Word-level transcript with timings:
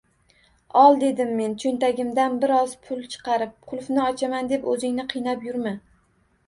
Ol,– 0.83 0.95
dedim 1.03 1.33
men 1.41 1.53
choʻntagimdan 1.65 2.39
bir 2.45 2.55
oz 2.57 2.73
pul 2.89 3.05
chiqarib, 3.17 3.55
qulfni 3.73 4.03
ochaman 4.09 4.53
deb 4.55 4.69
oʻzingni 4.75 5.11
qiynab 5.15 5.49
yurma. 5.51 5.79